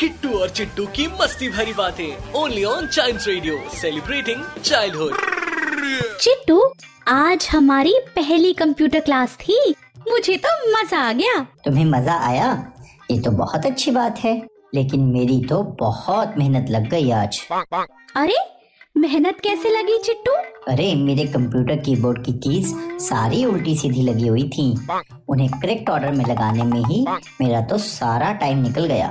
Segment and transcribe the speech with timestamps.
[0.00, 5.14] किट्टू और चिट्टू की मस्ती भरी बातें। Only on child radio celebrating childhood
[6.20, 6.60] Chittu
[7.08, 9.58] आज हमारी पहली कंप्यूटर क्लास थी।
[10.10, 12.52] मुझे तो मज़ा आ गया। तुम्हें मज़ा आया?
[13.10, 14.36] ये तो बहुत अच्छी बात है।
[14.74, 18.36] लेकिन मेरी तो बहुत मेहनत लग गई आज। अरे
[18.96, 20.32] मेहनत कैसे लगी चिट्टू?
[20.72, 24.72] अरे मेरे कंप्यूटर कीबोर्ड की कीज सारी उल्टी सीधी लगी हुई थी।
[25.28, 27.06] उन्हें करेक्ट ऑर्डर में लगाने में ही
[27.40, 29.10] मेरा तो सारा टाइम निकल गया।